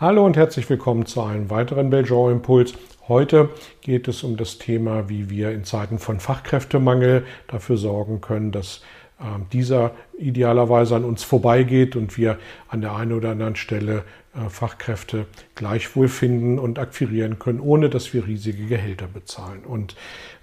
Hallo 0.00 0.26
und 0.26 0.36
herzlich 0.36 0.68
willkommen 0.68 1.06
zu 1.06 1.22
einem 1.22 1.50
weiteren 1.50 1.88
Belgian 1.88 2.32
Impuls. 2.32 2.74
Heute 3.06 3.50
geht 3.80 4.08
es 4.08 4.24
um 4.24 4.36
das 4.36 4.58
Thema, 4.58 5.08
wie 5.08 5.30
wir 5.30 5.52
in 5.52 5.62
Zeiten 5.62 6.00
von 6.00 6.18
Fachkräftemangel 6.18 7.24
dafür 7.46 7.76
sorgen 7.76 8.20
können, 8.20 8.50
dass 8.50 8.82
äh, 9.20 9.24
dieser 9.52 9.92
idealerweise 10.18 10.96
an 10.96 11.04
uns 11.04 11.22
vorbeigeht 11.22 11.94
und 11.94 12.18
wir 12.18 12.38
an 12.66 12.80
der 12.80 12.96
einen 12.96 13.12
oder 13.12 13.30
anderen 13.30 13.54
Stelle 13.54 14.02
äh, 14.34 14.48
Fachkräfte 14.48 15.26
gleichwohl 15.54 16.08
finden 16.08 16.58
und 16.58 16.80
akquirieren 16.80 17.38
können, 17.38 17.60
ohne 17.60 17.88
dass 17.88 18.12
wir 18.12 18.26
riesige 18.26 18.66
Gehälter 18.66 19.06
bezahlen. 19.06 19.64
Und 19.64 19.94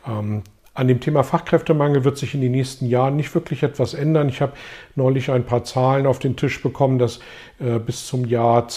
ähm, 0.08 0.44
an 0.73 0.88
dem 0.88 1.02
Thema 1.02 1.23
Fachkräftemangel 1.23 2.05
wird 2.05 2.17
sich 2.17 2.34
in 2.34 2.41
den 2.41 2.53
nächsten 2.53 2.88
Jahren 2.88 3.17
nicht 3.17 3.34
wirklich 3.35 3.63
etwas 3.63 3.93
ändern. 3.93 4.29
Ich 4.29 4.41
habe 4.41 4.53
neulich 4.95 5.29
ein 5.29 5.45
paar 5.45 5.66
Zahlen 5.66 6.07
auf 6.07 6.20
den 6.20 6.38
Tisch 6.38 6.62
bekommen, 6.62 6.98
dass 6.98 7.20
äh, 7.59 7.77
bis 7.77 8.07
zum 8.07 8.25
Jahr 8.25 8.67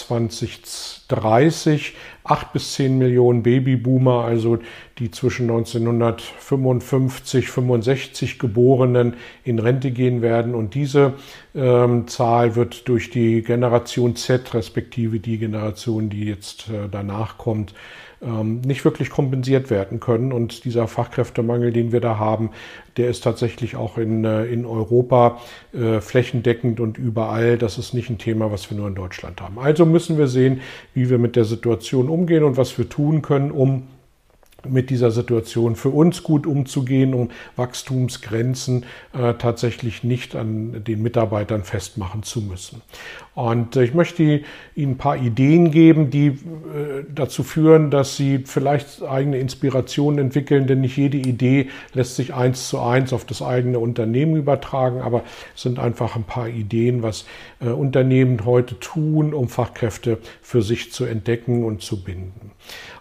2030 1.15 1.95
acht 2.25 2.53
bis 2.55 2.75
zehn 2.75 2.99
Millionen 2.99 3.43
Babyboomer, 3.43 4.25
also 4.25 4.59
die 4.99 5.11
zwischen 5.11 5.51
1955 5.51 7.51
65 7.51 8.39
Geborenen, 8.39 9.17
in 9.45 9.59
Rente 9.59 9.91
gehen 9.91 10.23
werden. 10.23 10.55
Und 10.55 10.75
diese 10.75 11.15
ähm, 11.55 12.09
Zahl 12.09 12.57
wird 12.57 12.89
durch 12.89 13.11
die 13.11 13.43
Generation 13.43 14.17
Z, 14.17 14.55
respektive 14.55 15.21
die 15.21 15.37
Generation, 15.39 16.09
die 16.09 16.25
jetzt 16.25 16.71
äh, 16.71 16.89
danach 16.91 17.37
kommt, 17.37 17.75
ähm, 18.23 18.63
nicht 18.63 18.85
wirklich 18.85 19.11
kompensiert 19.11 19.71
werden 19.71 20.01
können. 20.01 20.33
Und 20.33 20.65
dieser 20.65 20.89
Fachkräftemangel, 20.89 21.73
den 21.73 21.93
wir 21.93 22.01
da 22.01 22.19
haben, 22.19 22.51
der 22.97 23.09
ist 23.09 23.25
tatsächlich 23.25 23.77
auch 23.77 23.99
in, 23.99 24.25
äh, 24.25 24.45
in 24.45 24.67
Europa 24.67 25.41
äh, 25.73 26.01
flächendeckend 26.01 26.81
und 26.81 26.99
überall. 26.99 27.59
Das 27.59 27.79
ist 27.79 27.95
nicht 27.95 28.11
ein 28.11 28.19
Thema, 28.19 28.53
was 28.53 28.71
wir 28.71 28.77
nur 28.77 28.89
in 28.89 28.95
Deutschland 28.95 29.41
haben. 29.41 29.59
Also 29.59 29.85
müssen 29.87 30.19
wir 30.19 30.29
sehen, 30.29 30.61
wie 30.95 31.11
wir 31.11 31.19
mit 31.19 31.37
der 31.37 31.45
Situation 31.45 32.09
umgehen 32.09 32.45
und 32.45 32.57
was 32.57 32.77
wir 32.79 32.89
tun 32.89 33.23
können, 33.23 33.51
um 33.51 33.89
mit 34.69 34.91
dieser 34.91 35.11
Situation 35.11 35.77
für 35.77 35.91
uns 35.91 36.23
gut 36.23 36.47
umzugehen, 36.47 37.15
um 37.15 37.31
Wachstumsgrenzen 37.57 38.85
äh, 39.13 39.35
tatsächlich 39.35 40.05
nicht 40.05 40.37
an 40.37 40.85
den 40.85 41.03
Mitarbeitern 41.03 41.65
festmachen 41.65 42.23
zu 42.23 42.41
müssen. 42.43 42.83
Und 43.35 43.77
äh, 43.77 43.85
ich 43.85 43.95
möchte 43.95 44.43
Ihnen 44.75 44.93
ein 44.93 44.99
paar 44.99 45.17
Ideen 45.17 45.71
geben, 45.71 46.11
die 46.11 46.27
äh, 46.29 47.05
dazu 47.13 47.43
führen, 47.43 47.91
dass 47.91 48.17
Sie 48.17 48.45
vielleicht 48.45 49.03
eigene 49.03 49.39
Inspirationen 49.39 50.19
entwickeln, 50.19 50.67
denn 50.67 50.81
nicht 50.81 50.97
jede 50.97 51.19
Idee 51.19 51.69
lässt 51.93 52.17
sich 52.17 52.35
eins 52.35 52.69
zu 52.69 52.81
eins 52.81 53.13
auf 53.13 53.25
das 53.25 53.43
eigene 53.43 53.79
Unternehmen 53.79 54.37
übertragen, 54.37 55.01
aber 55.01 55.25
es 55.55 55.63
sind 55.63 55.79
einfach 55.79 56.17
ein 56.17 56.25
paar 56.25 56.49
Ideen, 56.49 57.03
was 57.03 57.27
äh, 57.61 57.69
Unternehmen 57.69 58.45
heute 58.45 58.79
tun, 58.79 59.35
um 59.35 59.49
Fachkräfte 59.49 60.19
für 60.41 60.63
sich 60.63 60.93
zu 60.93 61.05
entdecken 61.05 61.65
und 61.65 61.83
zu 61.83 62.03
binden. 62.03 62.53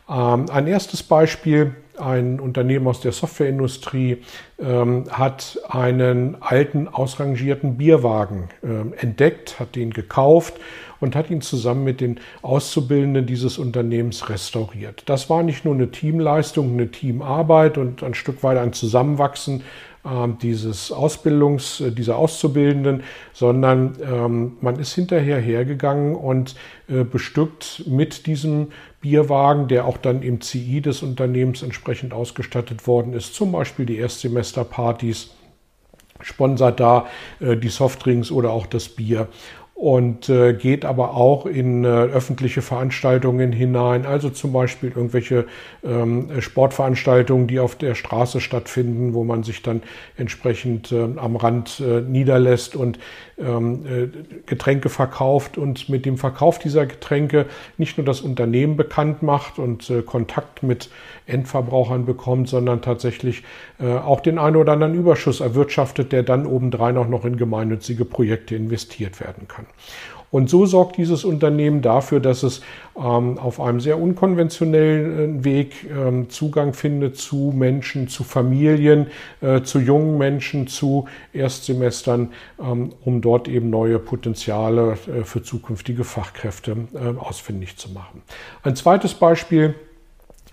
Ähm, 0.09 0.46
ein 0.50 0.68
erstes 0.68 1.04
Beispiel, 1.04 1.76
ein 1.98 2.40
Unternehmen 2.40 2.88
aus 2.88 3.02
der 3.02 3.12
Softwareindustrie 3.12 4.18
ähm, 4.59 5.06
hat 5.12 5.59
einen 5.69 6.38
alten, 6.41 6.88
ausrangierten 6.88 7.78
Bierwagen 7.78 8.50
ähm, 8.64 8.94
entdeckt, 8.97 9.59
hat 9.59 9.75
den 9.75 9.91
gekauft 9.91 10.56
und 11.00 11.16
hat 11.16 11.30
ihn 11.30 11.41
zusammen 11.41 11.84
mit 11.84 12.02
den 12.02 12.19
Auszubildenden 12.41 13.25
dieses 13.25 13.58
Unternehmens 13.58 14.30
restauriert. 14.30 15.03
Das 15.06 15.30
war 15.30 15.44
nicht 15.44 15.66
nur 15.66 15.75
eine 15.75 15.91
Teamleistung, 15.91 16.74
eine 16.74 16.90
Teamarbeit 16.90 17.78
und 17.78 18.03
ein 18.03 18.14
Stück 18.14 18.41
weit 18.41 18.58
ein 18.58 18.74
Zusammenwachsen 18.74 19.64
ähm, 20.06 20.38
dieses 20.41 20.91
Ausbildungs, 20.91 21.80
äh, 21.80 21.91
dieser 21.91 22.18
Auszubildenden, 22.18 23.03
sondern 23.31 23.96
ähm, 24.03 24.58
man 24.59 24.78
ist 24.78 24.94
hinterher 24.94 25.40
hergegangen 25.40 26.16
und 26.16 26.56
äh, 26.90 27.03
bestückt 27.06 27.84
mit 27.88 28.25
diesem 28.25 28.68
Bierwagen, 29.03 29.68
der 29.68 29.86
auch 29.86 29.97
dann 29.97 30.24
im 30.24 30.40
CI 30.40 30.80
des 30.80 31.03
Unternehmens 31.03 31.62
entsprechend 31.62 32.14
ausgestattet 32.14 32.88
worden 32.88 33.14
ist, 33.14 33.36
zum 33.36 33.52
Beispiel 33.52 33.86
die 33.86 33.97
Erstsemesterpartys, 33.97 35.31
sponsert 36.22 36.80
da 36.80 37.06
äh, 37.41 37.58
die 37.58 37.68
Softdrinks 37.68 38.31
oder 38.31 38.52
auch 38.52 38.66
das 38.66 38.88
Bier. 38.88 39.28
Und 39.75 40.30
äh, 40.30 40.53
geht 40.53 40.86
aber 40.86 41.16
auch 41.16 41.46
in 41.46 41.84
äh, 41.84 41.88
öffentliche 41.88 42.62
Veranstaltungen 42.62 43.52
hinein, 43.52 44.06
also 44.06 44.30
zum 44.30 44.53
Beispiel 44.53 44.94
irgendwelche 44.96 45.47
ähm, 45.84 46.30
Sportveranstaltungen, 46.40 47.47
die 47.47 47.59
auf 47.59 47.75
der 47.75 47.96
Straße 47.96 48.40
stattfinden, 48.40 49.14
wo 49.14 49.25
man 49.25 49.44
sich 49.44 49.62
dann 49.64 49.81
entsprechend 50.16 50.94
äh, 50.94 51.09
am 51.18 51.35
Rand 51.35 51.81
äh, 51.81 52.00
niederlässt. 52.00 52.78
Und 52.78 53.00
Getränke 54.46 54.90
verkauft 54.90 55.58
und 55.58 55.90
mit 55.90 56.06
dem 56.06 56.18
Verkauf 56.18 56.60
dieser 56.60 56.86
Getränke 56.86 57.48
nicht 57.78 57.98
nur 57.98 58.06
das 58.06 58.22
Unternehmen 58.22 58.78
bekannt 58.78 59.24
macht 59.24 59.58
und 59.58 59.90
äh, 59.90 60.02
Kontakt 60.04 60.62
mit 60.62 60.90
Endverbrauchern 61.26 62.06
bekommt, 62.06 62.50
sondern 62.50 62.82
tatsächlich 62.82 63.44
auch 63.80 64.20
den 64.20 64.38
einen 64.38 64.58
oder 64.58 64.74
anderen 64.74 64.94
Überschuss 64.94 65.40
erwirtschaftet, 65.40 66.12
der 66.12 66.24
dann 66.24 66.46
obendrein 66.46 66.98
auch 66.98 67.08
noch 67.08 67.24
in 67.24 67.38
gemeinnützige 67.38 68.04
Projekte 68.04 68.56
investiert 68.56 69.22
werden 69.22 69.48
kann. 69.48 69.66
Und 70.34 70.50
so 70.50 70.66
sorgt 70.66 70.98
dieses 70.98 71.26
Unternehmen 71.26 71.84
dafür, 71.84 72.20
dass 72.20 72.42
es 72.42 72.62
ähm, 72.98 73.38
auf 73.38 73.62
einem 73.62 73.80
sehr 73.80 74.00
unkonventionellen 74.00 75.44
Weg 75.44 75.86
ähm, 75.88 76.28
Zugang 76.32 76.74
findet 76.74 77.18
zu 77.18 77.54
Menschen, 77.56 78.08
zu 78.08 78.24
Familien, 78.24 79.12
äh, 79.42 79.62
zu 79.62 79.78
jungen 79.78 80.18
Menschen, 80.18 80.66
zu 80.66 81.06
Erstsemestern, 81.34 82.30
ähm, 82.60 82.94
um 83.06 83.22
dort 83.22 83.48
eben 83.48 83.70
neue 83.70 84.00
Potenziale 84.00 84.98
äh, 85.06 85.24
für 85.24 85.44
zukünftige 85.44 86.04
Fachkräfte 86.04 86.78
äh, 86.96 87.16
ausfindig 87.16 87.78
zu 87.78 87.92
machen. 87.92 88.24
Ein 88.64 88.76
zweites 88.76 89.14
Beispiel 89.14 89.76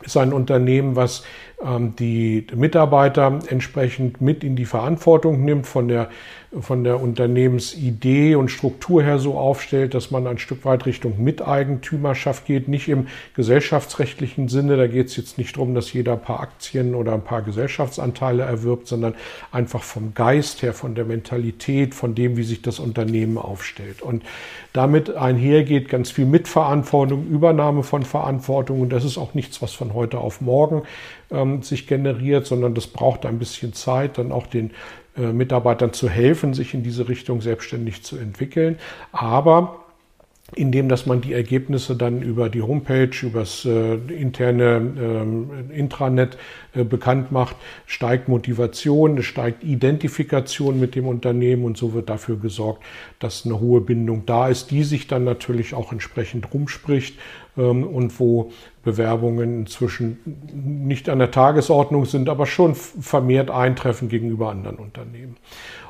ist 0.03 0.19
ein 0.19 0.35
Unternehmen, 0.35 0.95
was 0.95 1.25
die 1.63 2.47
Mitarbeiter 2.55 3.39
entsprechend 3.49 4.23
mit 4.23 4.43
in 4.45 4.57
die 4.57 4.65
Verantwortung 4.65 5.45
nimmt, 5.45 5.67
von 5.67 5.89
der, 5.89 6.09
von 6.59 6.85
der 6.85 7.03
Unternehmensidee 7.03 8.35
und 8.35 8.51
Struktur 8.51 9.03
her 9.03 9.19
so 9.19 9.37
aufstellt, 9.37 9.93
dass 9.93 10.11
man 10.11 10.27
ein 10.27 10.39
Stück 10.39 10.65
weit 10.65 10.87
Richtung 10.87 11.23
Miteigentümerschaft 11.23 12.47
geht, 12.47 12.67
nicht 12.67 12.89
im 12.89 13.09
gesellschaftsrechtlichen 13.35 14.49
Sinne. 14.49 14.79
Da 14.79 14.87
geht 14.87 15.09
es 15.09 15.17
jetzt 15.17 15.37
nicht 15.37 15.55
darum, 15.55 15.75
dass 15.75 15.93
jeder 15.93 16.15
ein 16.15 16.23
paar 16.23 16.41
Aktien 16.41 16.95
oder 16.95 17.13
ein 17.13 17.25
paar 17.25 17.43
Gesellschaftsanteile 17.43 18.43
erwirbt, 18.43 18.89
sondern 18.89 19.15
einfach 19.53 19.83
vom 19.83 20.15
Geist 20.15 20.63
her, 20.63 20.73
von 20.73 20.95
der 20.95 21.05
Mentalität, 21.05 21.95
von 21.95 22.15
dem, 22.15 22.39
wie 22.39 22.43
sich 22.43 22.63
das 22.63 22.79
Unternehmen 22.79 23.37
aufstellt. 23.37 24.01
Und 24.01 24.25
damit 24.73 25.15
einhergeht 25.15 25.91
ganz 25.91 26.11
viel 26.11 26.25
Mitverantwortung, 26.25 27.27
Übernahme 27.29 27.83
von 27.83 28.03
Verantwortung. 28.03 28.81
Und 28.81 28.91
das 28.91 29.05
ist 29.05 29.19
auch 29.19 29.35
nichts, 29.35 29.61
was 29.61 29.75
von 29.75 29.93
heute 29.93 30.19
auf 30.19 30.41
morgen 30.41 30.83
ähm, 31.31 31.50
sich 31.63 31.87
generiert, 31.87 32.47
sondern 32.47 32.75
das 32.75 32.87
braucht 32.87 33.27
ein 33.27 33.39
bisschen 33.39 33.73
Zeit, 33.73 34.19
dann 34.19 34.33
auch 34.33 34.47
den 34.47 34.71
äh, 35.17 35.33
Mitarbeitern 35.33 35.93
zu 35.93 36.09
helfen, 36.09 36.55
sich 36.55 36.75
in 36.75 36.83
diese 36.83 37.09
Richtung 37.09 37.41
selbstständig 37.41 38.03
zu 38.03 38.17
entwickeln. 38.17 38.79
Aber 39.13 39.81
indem 40.57 40.89
dass 40.89 41.07
man 41.07 41.21
die 41.21 41.33
Ergebnisse 41.33 41.97
dann 41.97 42.23
über 42.23 42.49
die 42.49 42.63
Homepage, 42.63 43.11
übers 43.23 43.65
äh, 43.65 43.95
interne 43.95 44.77
ähm, 45.01 45.51
Intranet 45.71 46.37
äh, 46.75 46.85
bekannt 46.85 47.31
macht, 47.31 47.57
steigt 47.87 48.29
Motivation, 48.29 49.23
steigt 49.23 49.63
Identifikation 49.65 50.81
mit 50.81 50.95
dem 50.95 51.07
Unternehmen 51.07 51.65
und 51.65 51.77
so 51.77 51.93
wird 51.93 52.09
dafür 52.09 52.37
gesorgt, 52.37 52.83
dass 53.19 53.45
eine 53.45 53.61
hohe 53.61 53.81
Bindung 53.81 54.25
da 54.27 54.49
ist, 54.49 54.71
die 54.71 54.83
sich 54.83 55.07
dann 55.07 55.25
natürlich 55.25 55.75
auch 55.75 55.93
entsprechend 55.93 56.53
rumspricht 56.53 57.19
ähm, 57.57 57.85
und 57.85 58.19
wo 58.19 58.53
Bewerbungen 58.91 59.61
inzwischen 59.61 60.19
nicht 60.53 61.09
an 61.09 61.19
der 61.19 61.31
Tagesordnung 61.31 62.05
sind, 62.05 62.29
aber 62.29 62.47
schon 62.47 62.75
vermehrt 62.75 63.51
eintreffen 63.51 64.09
gegenüber 64.09 64.51
anderen 64.51 64.77
Unternehmen. 64.77 65.37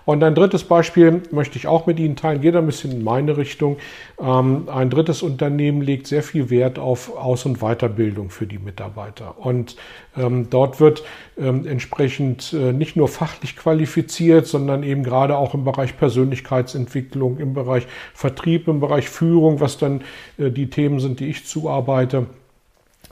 Und 0.04 0.24
ein 0.24 0.34
drittes 0.34 0.64
Beispiel 0.64 1.22
möchte 1.30 1.56
ich 1.56 1.66
auch 1.66 1.86
mit 1.86 2.00
Ihnen 2.00 2.16
teilen, 2.16 2.40
geht 2.40 2.56
ein 2.56 2.66
bisschen 2.66 2.90
in 2.90 3.04
meine 3.04 3.36
Richtung. 3.36 3.76
Ähm, 4.18 4.68
ein 4.68 4.90
drittes 4.90 5.22
Unternehmen 5.22 5.82
legt 5.82 6.06
sehr 6.06 6.22
viel 6.22 6.50
Wert 6.50 6.78
auf 6.78 7.16
Aus- 7.16 7.46
und 7.46 7.58
Weiterbildung 7.60 8.30
für 8.30 8.46
die 8.46 8.58
Mitarbeiter. 8.58 9.36
Und 9.38 9.76
ähm, 10.16 10.48
dort 10.50 10.80
wird 10.80 11.04
ähm, 11.38 11.66
entsprechend 11.66 12.52
äh, 12.52 12.72
nicht 12.72 12.96
nur 12.96 13.08
fachlich 13.08 13.56
qualifiziert, 13.56 14.46
sondern 14.46 14.82
eben 14.82 15.04
gerade 15.04 15.36
auch 15.36 15.54
im 15.54 15.64
Bereich 15.64 15.96
Persönlichkeitsentwicklung, 15.96 17.38
im 17.38 17.54
Bereich 17.54 17.86
Vertrieb, 18.14 18.68
im 18.68 18.80
Bereich 18.80 19.08
Führung, 19.08 19.60
was 19.60 19.78
dann 19.78 20.00
äh, 20.38 20.50
die 20.50 20.70
Themen 20.70 20.98
sind, 20.98 21.20
die 21.20 21.28
ich 21.28 21.46
zuarbeite 21.46 22.26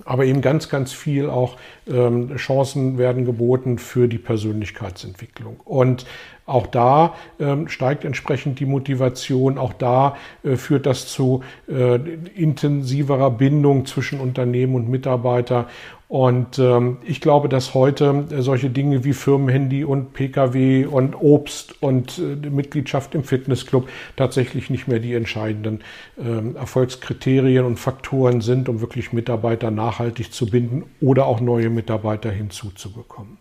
aber 0.05 0.25
eben 0.25 0.41
ganz, 0.41 0.69
ganz 0.69 0.93
viel 0.93 1.29
auch 1.29 1.57
ähm, 1.87 2.37
Chancen 2.37 2.99
werden 2.99 3.25
geboten 3.25 3.79
für 3.79 4.09
die 4.09 4.19
Persönlichkeitsentwicklung. 4.19 5.61
Und 5.65 6.07
auch 6.47 6.67
da 6.67 7.15
ähm, 7.39 7.69
steigt 7.69 8.05
entsprechend 8.05 8.59
die 8.59 8.65
Motivation, 8.65 9.59
auch 9.59 9.75
da 9.75 10.17
äh, 10.43 10.57
führt 10.57 10.87
das 10.87 11.07
zu 11.07 11.43
äh, 11.69 11.97
intensiverer 11.97 13.31
Bindung 13.31 13.85
zwischen 13.85 14.19
Unternehmen 14.19 14.75
und 14.75 14.89
Mitarbeiter. 14.89 15.69
Und 16.09 16.59
ähm, 16.59 16.97
ich 17.05 17.21
glaube, 17.21 17.51
dass 17.51 17.75
heute 17.75 18.25
äh, 18.31 18.41
solche 18.41 18.71
Dinge 18.71 19.05
wie 19.05 19.13
Firmenhandy 19.13 19.85
und 19.85 20.15
Pkw 20.15 20.87
und 20.87 21.15
Obst 21.15 21.83
und 21.83 22.19
äh, 22.19 22.49
Mitgliedschaft 22.49 23.15
im 23.15 23.25
Fitnessclub 23.25 23.91
tatsächlich 24.17 24.71
nicht 24.71 24.89
mehr 24.89 25.01
die 25.01 25.13
entscheidenden 25.13 25.81
ähm, 26.19 26.57
Erfolgskriterien 26.57 27.67
und 27.67 27.79
Faktoren 27.79 28.41
sind, 28.41 28.71
um 28.71 28.81
wirklich 28.81 29.13
Mitarbeiter 29.13 29.71
nachhaltig 29.71 30.33
zu 30.33 30.47
binden 30.47 30.85
oder 31.03 31.27
auch 31.27 31.41
neue 31.41 31.69
Mitarbeiter 31.69 32.31
hinzuzubekommen. 32.31 33.37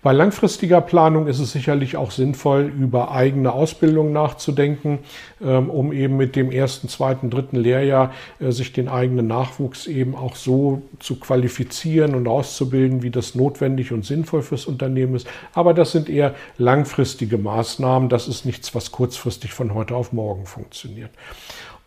Bei 0.00 0.12
langfristiger 0.12 0.80
Planung 0.80 1.26
ist 1.26 1.40
es 1.40 1.50
sicherlich 1.50 1.96
auch 1.96 2.12
sinnvoll, 2.12 2.72
über 2.78 3.10
eigene 3.10 3.52
Ausbildung 3.52 4.12
nachzudenken, 4.12 5.00
ähm, 5.42 5.68
um 5.70 5.92
eben 5.92 6.16
mit 6.16 6.36
dem 6.36 6.52
ersten, 6.52 6.88
zweiten, 6.88 7.30
dritten 7.30 7.56
Lehrjahr 7.56 8.12
äh, 8.38 8.52
sich 8.52 8.72
den 8.72 8.88
eigenen 8.88 9.26
Nachwuchs 9.26 9.88
eben 9.88 10.14
auch 10.14 10.36
so 10.36 10.82
zu 11.00 11.18
qualifizieren 11.18 12.14
und 12.14 12.28
auszubilden, 12.28 13.02
wie 13.02 13.10
das 13.10 13.34
notwendig 13.34 13.92
und 13.92 14.04
sinnvoll 14.04 14.42
fürs 14.42 14.66
Unternehmen 14.66 15.16
ist. 15.16 15.26
Aber 15.52 15.74
das 15.74 15.90
sind 15.90 16.08
eher 16.08 16.34
langfristige 16.58 17.36
Maßnahmen. 17.36 18.08
Das 18.08 18.28
ist 18.28 18.46
nichts, 18.46 18.76
was 18.76 18.92
kurzfristig 18.92 19.52
von 19.52 19.74
heute 19.74 19.96
auf 19.96 20.12
morgen 20.12 20.46
funktioniert. 20.46 21.10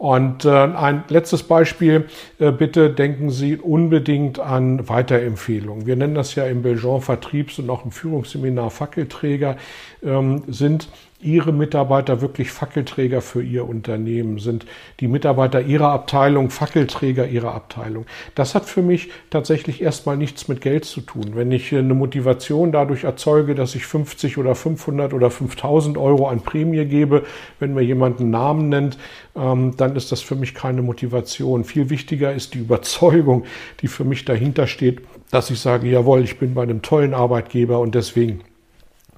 Und 0.01 0.45
äh, 0.45 0.49
ein 0.49 1.03
letztes 1.09 1.43
Beispiel, 1.43 2.07
äh, 2.39 2.51
bitte 2.51 2.89
denken 2.89 3.29
Sie 3.29 3.57
unbedingt 3.57 4.39
an 4.39 4.89
Weiterempfehlungen. 4.89 5.85
Wir 5.85 5.95
nennen 5.95 6.15
das 6.15 6.33
ja 6.33 6.45
im 6.45 6.63
Belgian 6.63 7.01
Vertriebs- 7.01 7.59
und 7.59 7.69
auch 7.69 7.85
im 7.85 7.91
Führungsseminar 7.91 8.71
Fackelträger, 8.71 9.57
ähm, 10.01 10.41
sind 10.47 10.87
Ihre 11.23 11.51
Mitarbeiter 11.51 12.21
wirklich 12.21 12.51
Fackelträger 12.51 13.21
für 13.21 13.41
Ihr 13.41 13.67
Unternehmen? 13.67 14.39
Sind 14.39 14.65
die 14.99 15.07
Mitarbeiter 15.07 15.61
Ihrer 15.61 15.89
Abteilung 15.91 16.49
Fackelträger 16.49 17.27
Ihrer 17.27 17.53
Abteilung? 17.53 18.05
Das 18.35 18.55
hat 18.55 18.65
für 18.65 18.81
mich 18.81 19.09
tatsächlich 19.29 19.81
erstmal 19.81 20.17
nichts 20.17 20.47
mit 20.47 20.61
Geld 20.61 20.85
zu 20.85 21.01
tun. 21.01 21.31
Wenn 21.33 21.51
ich 21.51 21.73
eine 21.73 21.93
Motivation 21.93 22.71
dadurch 22.71 23.03
erzeuge, 23.03 23.55
dass 23.55 23.75
ich 23.75 23.85
50 23.85 24.37
oder 24.37 24.55
500 24.55 25.13
oder 25.13 25.29
5000 25.29 25.97
Euro 25.97 26.27
an 26.27 26.41
Prämie 26.41 26.85
gebe, 26.85 27.23
wenn 27.59 27.73
mir 27.73 27.81
jemand 27.81 28.19
einen 28.19 28.31
Namen 28.31 28.69
nennt, 28.69 28.97
ähm, 29.35 29.75
dann 29.77 29.95
ist 29.95 30.11
das 30.11 30.21
für 30.21 30.35
mich 30.35 30.53
keine 30.53 30.81
Motivation. 30.81 31.63
Viel 31.63 31.89
wichtiger 31.89 32.33
ist 32.33 32.53
die 32.53 32.59
Überzeugung, 32.59 33.45
die 33.81 33.87
für 33.87 34.03
mich 34.03 34.25
dahinter 34.25 34.67
steht, 34.67 35.01
dass 35.31 35.49
ich 35.49 35.59
sage, 35.59 35.89
jawohl, 35.89 36.23
ich 36.23 36.37
bin 36.39 36.53
bei 36.53 36.63
einem 36.63 36.81
tollen 36.81 37.13
Arbeitgeber 37.13 37.79
und 37.79 37.95
deswegen 37.95 38.41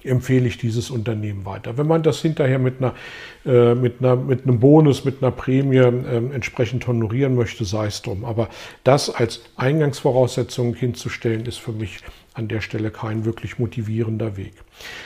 empfehle 0.06 0.48
ich 0.48 0.58
dieses 0.58 0.90
Unternehmen 0.90 1.46
weiter. 1.46 1.78
Wenn 1.78 1.88
man 1.88 2.04
das 2.04 2.22
hinterher 2.22 2.60
mit, 2.60 2.76
einer, 2.80 2.94
äh, 3.46 3.76
mit, 3.76 4.00
einer, 4.00 4.16
mit 4.16 4.44
einem 4.44 4.60
Bonus, 4.60 5.06
mit 5.06 5.22
einer 5.22 5.32
Prämie 5.32 5.78
äh, 5.78 6.18
entsprechend 6.34 6.88
honorieren 6.88 7.36
möchte, 7.36 7.66
sei 7.66 7.88
es 7.88 8.02
drum. 8.02 8.26
Aber 8.26 8.50
das 8.84 9.10
als 9.10 9.42
Eingangsvoraussetzung 9.56 10.74
hinzustellen, 10.76 11.46
ist 11.46 11.60
für 11.60 11.72
mich 11.72 12.00
an 12.34 12.48
der 12.48 12.62
Stelle 12.62 12.90
kein 12.90 13.26
wirklich 13.26 13.60
motivierender 13.60 14.38
Weg. 14.38 14.54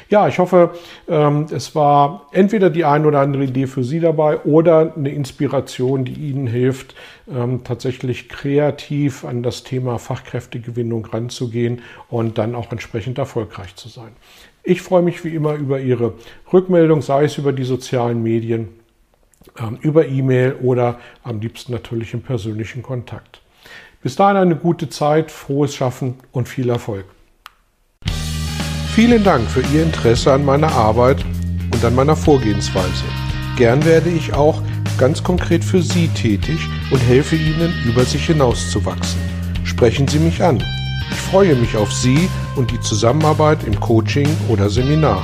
Ja, 0.09 0.27
ich 0.27 0.39
hoffe, 0.39 0.71
ähm, 1.09 1.47
es 1.51 1.75
war 1.75 2.27
entweder 2.31 2.69
die 2.69 2.85
ein 2.85 3.05
oder 3.05 3.19
andere 3.19 3.43
Idee 3.43 3.67
für 3.67 3.83
Sie 3.83 3.99
dabei 3.99 4.39
oder 4.39 4.93
eine 4.95 5.09
Inspiration, 5.09 6.05
die 6.05 6.13
Ihnen 6.13 6.47
hilft, 6.47 6.95
ähm, 7.29 7.63
tatsächlich 7.63 8.29
kreativ 8.29 9.25
an 9.25 9.43
das 9.43 9.63
Thema 9.63 9.99
Fachkräftegewinnung 9.99 11.05
ranzugehen 11.05 11.81
und 12.09 12.37
dann 12.37 12.55
auch 12.55 12.71
entsprechend 12.71 13.17
erfolgreich 13.17 13.75
zu 13.75 13.89
sein. 13.89 14.11
Ich 14.69 14.81
freue 14.81 15.01
mich 15.01 15.23
wie 15.23 15.33
immer 15.33 15.53
über 15.53 15.79
Ihre 15.79 16.15
Rückmeldung, 16.51 17.01
sei 17.01 17.23
es 17.23 17.37
über 17.37 17.53
die 17.53 17.63
sozialen 17.63 18.21
Medien, 18.21 18.67
ähm, 19.57 19.77
über 19.79 20.05
E-Mail 20.05 20.57
oder 20.61 20.99
am 21.23 21.39
liebsten 21.39 21.71
natürlich 21.71 22.13
im 22.13 22.21
persönlichen 22.21 22.83
Kontakt. 22.83 23.39
Bis 24.03 24.17
dahin 24.17 24.35
eine 24.35 24.57
gute 24.57 24.89
Zeit, 24.89 25.31
frohes 25.31 25.73
Schaffen 25.73 26.15
und 26.33 26.49
viel 26.49 26.69
Erfolg. 26.69 27.05
Vielen 28.93 29.23
Dank 29.23 29.49
für 29.49 29.61
Ihr 29.73 29.83
Interesse 29.83 30.33
an 30.33 30.43
meiner 30.43 30.73
Arbeit 30.73 31.23
und 31.73 31.85
an 31.85 31.95
meiner 31.95 32.17
Vorgehensweise. 32.17 33.05
Gern 33.55 33.85
werde 33.85 34.09
ich 34.09 34.33
auch 34.33 34.61
ganz 34.97 35.23
konkret 35.23 35.63
für 35.63 35.81
Sie 35.81 36.09
tätig 36.09 36.59
und 36.91 36.99
helfe 36.99 37.37
Ihnen, 37.37 37.73
über 37.85 38.03
sich 38.03 38.25
hinauszuwachsen. 38.25 39.21
Sprechen 39.63 40.09
Sie 40.09 40.19
mich 40.19 40.43
an. 40.43 40.61
Ich 41.09 41.21
freue 41.31 41.55
mich 41.55 41.77
auf 41.77 41.93
Sie 41.93 42.27
und 42.57 42.71
die 42.71 42.79
Zusammenarbeit 42.79 43.63
im 43.65 43.79
Coaching 43.79 44.27
oder 44.49 44.69
Seminar. 44.69 45.23